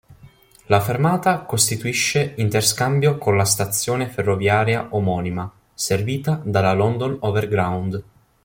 [0.65, 8.03] La fermata costituisce interscambio con la stazione ferroviaria omonima, servita dalla London Overground.